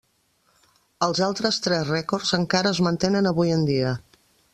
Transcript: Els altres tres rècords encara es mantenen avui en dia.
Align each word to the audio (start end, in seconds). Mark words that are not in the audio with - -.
Els 1.07 1.19
altres 1.25 1.59
tres 1.67 1.85
rècords 1.91 2.31
encara 2.39 2.71
es 2.77 2.81
mantenen 2.87 3.33
avui 3.33 3.53
en 3.59 3.67
dia. 3.69 3.93